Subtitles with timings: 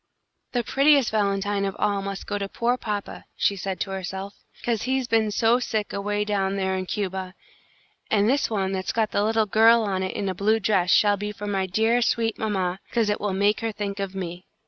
[0.53, 4.81] "The prettiest valentine of all must go to poor papa," she said to herself, "'cause
[4.81, 7.35] he's been so sick away down there in Cuba;
[8.09, 11.17] and this one that's got the little girl on it in a blue dress shall
[11.17, 14.47] be for my dear, sweet mamma, 'cause it will make her think of me."